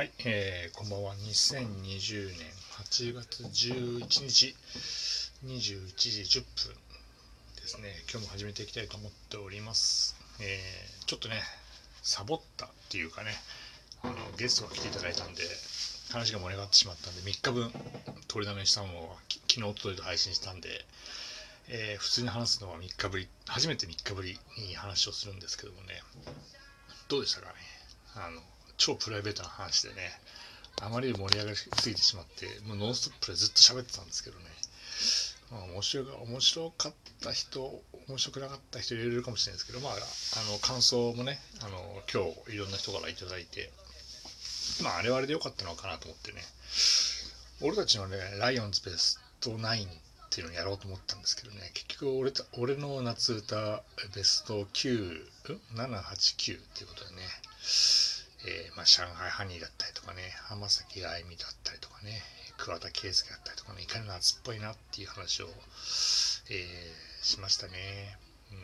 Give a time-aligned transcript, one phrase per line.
[0.00, 1.14] はい、えー、こんばんは。
[1.14, 2.38] 2020年
[2.88, 4.56] 8月11日
[5.44, 6.74] 21時10分
[7.60, 7.92] ですね。
[8.10, 10.16] 今日も始めていきたいと思っております。
[10.40, 11.42] えー、ちょっとね、
[12.02, 13.32] サボったっていうかね、
[14.02, 15.42] あのゲストが来ていただいたんで、
[16.10, 17.70] 話が盛り上がってしまったんで、3日分
[18.26, 20.82] 取りだめしたのを昨日、おとといと配信したんで、
[21.68, 26.00] えー普通に話すのは3日ぶり、初めて3日ぶりに話をするんですけどもね、
[27.08, 27.52] どうでしたかね？
[28.16, 28.40] あの
[28.80, 29.94] 超プライベートな話でね、
[30.80, 34.44] あまりに盛り上がりすぎてしまって、もうノンストップでずっと喋ってたんですけどね、
[35.52, 36.92] まあ、面白か面白かっ
[37.22, 39.96] た人、面白くなかった人いるかもしれないですけど、まあ、あ
[40.50, 41.76] の感想もね、あの
[42.10, 43.70] 今日いろんな人からいただいて、
[44.82, 46.40] まあ、あれはあれでよかったのかなと思ってね、
[47.60, 49.88] 俺たちのね、ライオンズベスト9っ
[50.30, 53.82] ていうのをやろうと思ったんですけどね、結局俺た俺の夏歌
[54.14, 55.20] ベスト9、
[55.74, 57.22] 7、8、9っていうことでね、
[58.46, 62.22] えーまあ、上海ハニーだったりとかね、浜崎あゆみだったりとかね、
[62.56, 65.48] 桑田佳祐だったりとかね、いかに夏っぽいなっていう話を、
[66.50, 68.16] えーしましたね。
[68.50, 68.54] う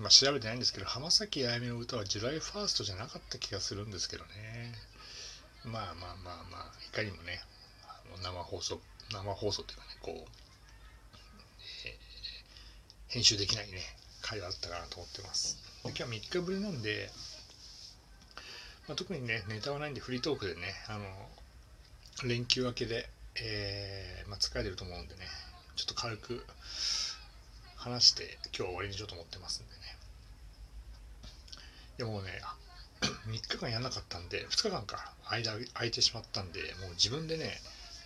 [0.00, 4.74] んまあ、調べてないんですけど、浜崎あゆみの歌はジュライファーストじゃなかった気がするんですけどね。
[5.64, 7.40] まあまあまあまあ、いかにもね、
[7.86, 8.80] あの生放送、
[9.12, 10.30] 生放送というかね、こう、
[11.86, 11.94] えー
[13.08, 13.80] 編集できないね、
[14.22, 15.58] 回があったかなと思ってます。
[15.84, 17.10] で今日は3日ぶりなんで、
[18.86, 21.04] まあ、特にね、ネタはないんで、フリートークでね、あの、
[22.28, 25.22] 連休明けで、えーまあ、疲れてると思うんでね、
[25.74, 26.44] ちょっと軽く
[27.76, 29.80] 話して、今日は終わりにしようと思ってますんでね。
[31.98, 32.42] いやもうね、
[33.26, 37.60] 3 日間やんなかったんで、2日間か、間空いてしまったんで、もう自分でね、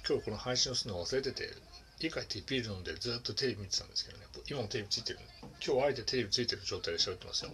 [0.08, 1.52] 今日この配信をするの忘れてて、
[1.98, 7.52] 家帰ってビール飲んでずっとテレビ見てたんですけどね、今もテレビついてる、今日はあえてテレビついてる状態で喋ってますよ。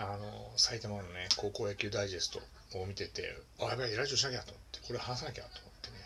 [0.00, 2.40] あの埼玉のね高校野球ダイジェスト
[2.80, 5.96] を見ててあやばいラジオしなきゃと思ってこれ話さなきゃと思ってね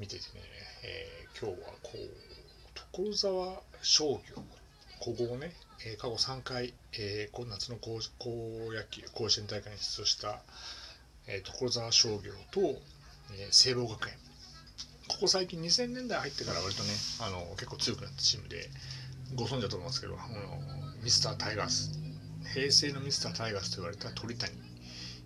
[0.00, 0.42] 見ててね、
[0.84, 4.42] えー今日はこう所沢商業
[4.98, 5.52] 高校をね、
[5.86, 8.28] えー過去3回、えーこの夏の高高
[8.74, 10.42] 野球甲子園大会に出場した、
[11.28, 12.60] えー所沢商業と、
[13.32, 14.18] えー聖望学園。
[15.08, 16.90] ここ最近2000年代入ってから割とね
[17.20, 18.68] あの結構強くなったチームで
[19.34, 20.60] ご存知だと思いますけどあの
[21.02, 21.90] ミスタータイガース
[22.52, 24.52] 平成のミスタータイガースと言われた鳥谷。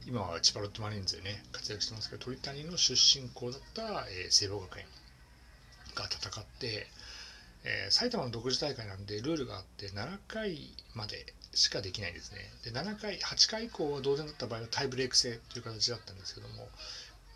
[0.06, 4.84] 今は千葉ロッテマリーンズでね活躍してますけど鳥谷の出身校だった、えー聖望学園
[5.94, 6.86] が戦って、
[7.64, 12.38] えー埼玉の独自大会なんでルールがあって7回までしかできないですね。
[12.62, 16.68] で7回8回以降は同点だった場合はタイブレーク制という形だったんですけども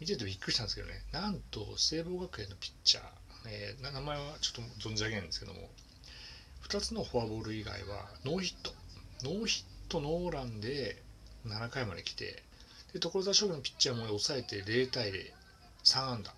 [0.00, 3.04] 見ててびっくりしたんですけどねなんと聖望学園のピッチャー、
[3.46, 5.70] えー名前はちょっと存じ上げないんですけども
[6.68, 8.74] 2つのフォアボール以外はノーヒット。
[9.24, 11.02] ノーヒットノーランで
[11.46, 12.42] 7回まで来て、
[12.92, 15.32] で所沢商業のピッチャーも抑えて0対0、
[15.84, 16.32] 3安打。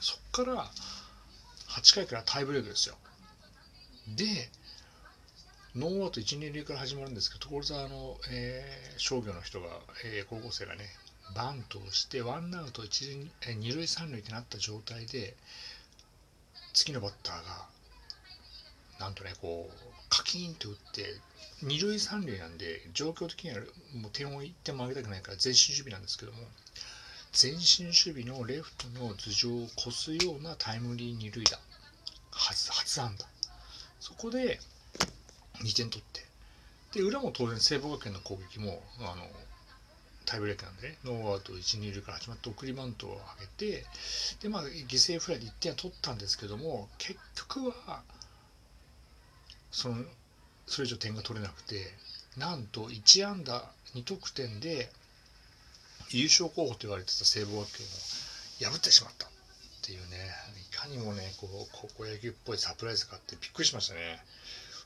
[0.00, 0.70] そっから
[1.68, 2.96] 8回からタイブレークですよ。
[4.16, 4.50] で、
[5.74, 9.68] ノーアウト1、2塁から始まるんですけど、所沢の、えー商業の人が、
[10.04, 10.84] えー高校生がね、
[11.36, 15.36] バントをして、ワンアウト1、えー2塁3塁ってなった状態で、
[16.72, 17.68] 次のバッターが、
[18.98, 21.20] なんとね、こう、カキーンと打って、
[21.62, 23.56] 二塁三塁なんで、状況的には
[23.94, 26.38] もう点を1点も上げたくないから前進守備なんですけども、
[27.40, 31.58] 前進守備のレフトの頭上を越すようなタイムリー二塁打、
[32.30, 33.26] 初初安打。
[33.98, 34.60] そこで
[35.54, 36.24] 2点取って、
[36.92, 39.28] で、裏も当然聖望学園の攻撃も、あの、
[40.24, 43.20] タイブレークなんで、ね、ノーアウト1、2塁から始まって送りバントを
[43.58, 43.86] 上げて、
[44.42, 48.02] で、まあ、犠牲フライで1点は取ったんですけども、結局は、
[49.70, 50.04] その
[50.68, 51.92] それ以上点が取れなくて
[52.36, 53.64] なんと1安打
[53.94, 54.90] 2得点で
[56.10, 57.80] 優勝候補と言われてた聖望学
[58.60, 59.30] 園を破ってしまったっ
[59.82, 60.16] ていうね
[60.70, 64.00] いかにもねこう高校野球っぽいサプライズがあってびっくりしましたね。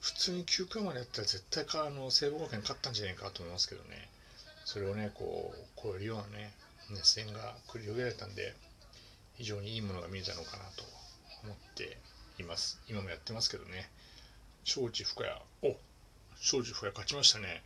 [0.00, 4.08] 普通に9回までやったら絶対かあの聖望学園勝ったんじゃないかと思いますけどね。
[4.64, 6.52] それをねこう超えるようなね
[6.90, 8.54] 熱戦が繰り広げられたんで
[9.34, 10.84] 非常にいいものが見えたのかなと
[11.44, 11.96] 思って
[12.38, 12.80] います。
[12.88, 13.88] 今もやってますけどね。
[14.64, 15.28] 庄司深谷
[15.62, 15.76] お
[16.40, 17.62] 庄司深谷勝ちましたね。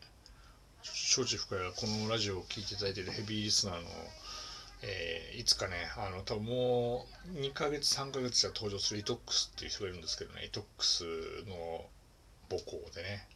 [0.83, 3.81] 庄司深谷このラジオを聴いていただいているヘビーリスナーの、
[4.83, 7.07] えーいつかねあの多分も
[7.37, 11.05] う2ヶ月3ヶ月じゃ登場するイトックスっていう人がいるんですけどねイトックス
[11.47, 11.85] の
[12.49, 13.29] 母校でね。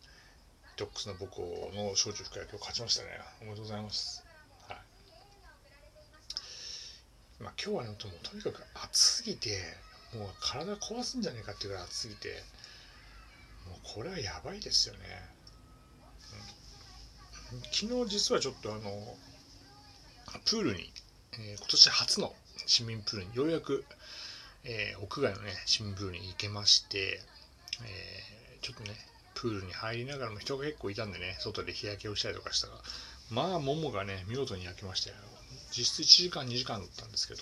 [0.77, 3.09] イトックスの母校の庄司深谷今日勝ちましたね。
[3.43, 4.25] おめでとうございます。
[4.69, 4.79] はい。
[7.43, 9.51] まあ今日はねもとにかく暑すぎて
[10.17, 12.43] もう体壊すんじゃねえかっていうぐらい暑すぎて
[13.71, 15.01] もうこれはやばいですよね。
[17.53, 19.17] うん昨日実はちょっとあの
[20.45, 20.93] プールに、
[21.33, 22.33] えー、今年初の
[22.67, 23.85] 市民プールにようやく、
[24.65, 27.21] えー、屋外のね市民プールに行けまして、
[27.83, 28.97] えー、ちょっとね
[29.35, 32.75] プールに入りながらも人が結構いたんでね外で日焼けをしたりとかしたら
[33.31, 35.17] まあももがね見事に焼けましたよ
[35.71, 37.41] 実質1時間2時間だったんですけど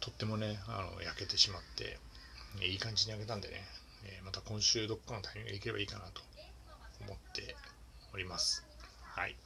[0.00, 1.98] とってもねあの焼けてしまって
[2.66, 3.64] いい感じに焼けたんでね
[4.06, 6.22] えまた今週どっかのタイミングで行けばいいかなと
[7.04, 7.56] 思って
[8.12, 8.64] おります。
[9.02, 9.36] はい。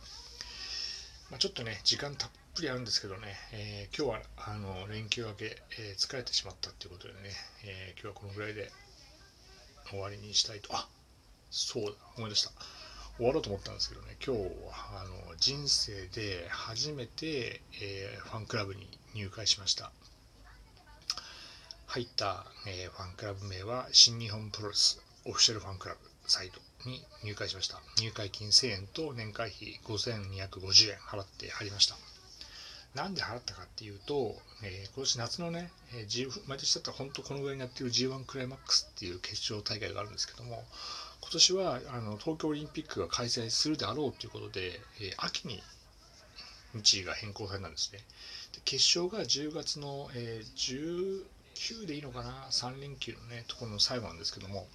[1.30, 7.18] まあ、ちょっとね時間たっぷりあるんですけどね、えー、今日はあの連休明け、えー、疲れてしまったっていうことでね、
[7.64, 8.70] えー、今日はこのぐらいで
[9.90, 10.74] 終わりにしたいと。
[10.74, 10.88] あ
[11.50, 12.50] そうだ思い出した。
[13.16, 19.90] 終わろうと思ったんですけどね今日はあの人生で初めて、えファンクラブに入会しました。
[21.98, 27.80] 入った、えファンクラブ名は新日本プロレスオフィシャルファンクラブサイトに入会しました。
[28.00, 31.96] 入会金1000円と年会費5250円払って入りました。
[32.94, 40.62] なんで払ったかっていうと、えー、今年夏のね、えー、G、毎年だったら本当このぐらいになっている G1 クライマックスっていう決勝大会があるんですけども、
[41.20, 45.60] 今年はあの東京オリンピックが開催するであろうということで、えー、秋に
[46.74, 47.98] 日が変更されたんですね。
[48.52, 51.16] で決勝が10月の、えー、
[51.58, 54.68] 9でいいのかな、3連休のね、ところの最後なんですけども、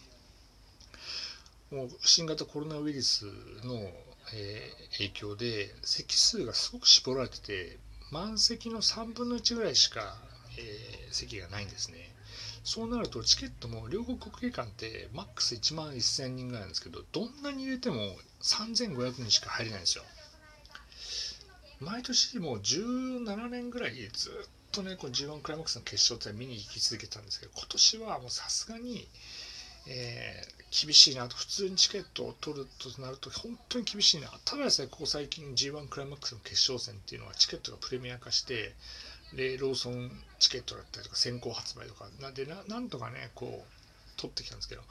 [1.71, 3.25] もう新型コロナウイルス
[3.63, 3.91] の、
[4.35, 7.77] えー、影響で席数がすごく絞られてて
[8.11, 10.15] 満席の3分の1ぐらいしか、
[10.59, 12.13] えー、席がないんですね。
[12.63, 17.95] そうなるとチケットも両国国技館ってマックス1万1000人ぐらいなんですけどどんなに入れても
[18.41, 20.03] 3500人しか入れないんですよ。
[21.79, 24.33] 毎年もう17年ぐらいずっ
[24.73, 29.07] とねこう G1 クライマックスの決勝って見に行き続けたんですけど今年はもうさすがに
[29.85, 34.29] えー、厳しいなと普通にチケットを取るとなると本当に厳しいな。
[34.45, 38.73] ただですねここ最近 G1 クライマックスの決勝戦っていうのはチケットがプレミア化して
[39.35, 44.81] でローソンチケットだったりとか先行発売とかなんでななんとかねこう取ってきたんですけど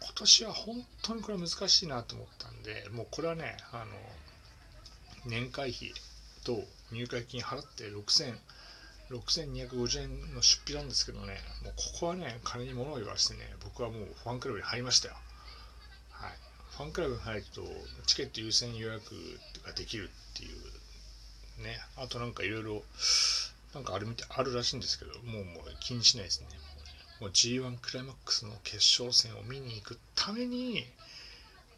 [0.00, 3.86] 今年は本当にこれは難しいなと思ったんでもうこれはねあの
[5.26, 5.92] 年会費
[6.44, 8.34] と入会金払って6000
[9.10, 15.14] 6250円の出費なんですけどね、もうここはね、金に物を言わせてね、僕はもうファンクラブに入りましたよ。
[16.10, 16.32] はい。
[16.76, 17.62] ファンクラブに入ると、
[18.06, 19.14] チケット優先予約
[19.66, 22.82] ができるっていう、ね、あとなんかいろいろ、
[23.74, 26.46] なんかあるみたい、あるらしいんですけど、もうもう気にしないですね。
[27.20, 30.86] もう G1 クライマックスの決勝戦を見に行くために、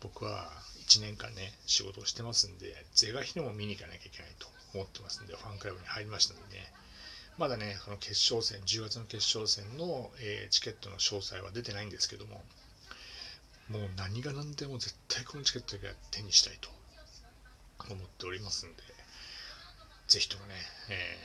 [0.00, 0.52] 僕は
[0.86, 6.72] 1年間ね、仕事をしてますんで、是が非でも見に行かなきゃいけないと思ってますんで、ファンクラブに入りましたんでね、
[7.38, 12.44] まだね、その決勝戦、10月の決勝戦の、え、チケットの詳細は出てないんですけども、
[13.68, 16.68] もう何が何でも絶対このチケットだけは手にしたいと
[17.90, 18.82] 思っておりますんで、
[20.08, 20.54] ぜひともね、
[20.90, 21.16] え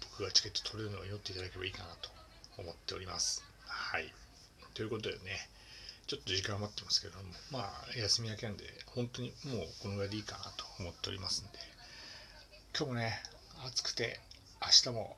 [0.00, 2.10] ー、僕がチケット取れるのを祈っていただければいいかなと
[2.58, 3.44] 思っております。
[3.66, 4.12] はい。
[4.74, 5.48] ということでね、
[6.08, 11.58] ちょっと時間余ってますけども、まあ、休み明けなんで、本当にもうこのぐらいでいいかなと思っておりますんで、
[12.76, 13.22] 今日もね、
[13.64, 14.18] 暑くて、
[14.62, 15.16] 明日も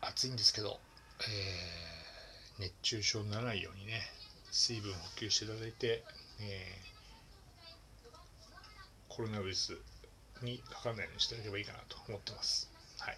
[0.00, 0.78] 暑いんですけど、
[1.20, 4.02] えー、熱中症にならないようにね
[4.50, 6.04] 水分補給していただいて、
[6.40, 9.72] えー、コロナウイルス
[10.42, 12.70] にかからないようにしていただければいいかなと思ってます。
[12.98, 13.16] はい、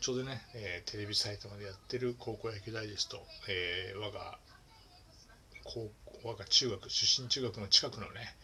[0.00, 4.38] ちょうどね、えー、テレビサイトまでやってる高校野球大ですと、えー、我が
[5.64, 5.90] 高
[6.24, 8.36] 我が中学出身中学の近くのね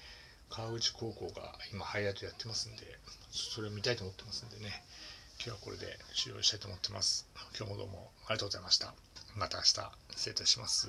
[0.51, 2.83] 川口高校が今ハイライトやってますんで
[3.31, 4.83] それを見たいと思ってますんでね
[5.45, 7.27] 今日はこれで終了したいと思ってます。
[7.59, 8.95] 今日もどうもありがとうございました。
[9.35, 9.69] また明日
[10.15, 10.89] 失礼いたします。